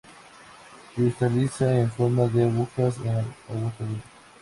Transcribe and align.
Cristaliza 0.95 1.79
en 1.79 1.91
forma 1.91 2.23
de 2.25 2.45
agujas 2.45 2.97
en 3.05 3.09
agua 3.09 3.71
caliente. 3.77 4.01